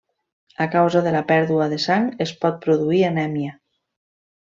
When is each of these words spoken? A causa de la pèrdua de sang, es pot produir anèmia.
A 0.65 0.65
causa 0.75 1.03
de 1.09 1.11
la 1.17 1.21
pèrdua 1.33 1.69
de 1.75 1.79
sang, 1.85 2.11
es 2.29 2.35
pot 2.43 2.61
produir 2.67 3.07
anèmia. 3.15 3.57